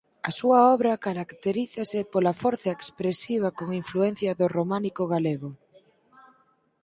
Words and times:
A 0.29 0.31
súa 0.39 0.59
obra 0.75 1.01
caracterízase 1.07 1.99
pola 2.13 2.37
forza 2.43 2.69
expresiva 2.77 3.49
con 3.57 3.67
influencia 3.81 4.31
do 4.39 4.45
románico 4.57 5.03
galego. 5.13 5.49